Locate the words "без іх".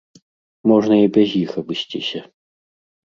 1.17-1.51